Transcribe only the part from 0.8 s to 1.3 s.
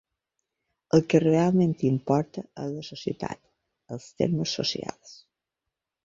El que